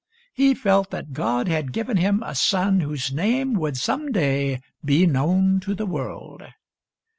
[0.33, 5.05] He felt that God had given him a son whose name would some day be
[5.05, 6.41] known to the world.